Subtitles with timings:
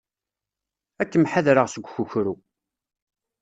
[1.01, 2.33] Ad kem-ḥadreɣ seg ukukru.